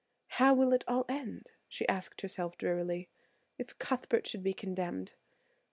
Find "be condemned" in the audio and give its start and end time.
4.41-5.13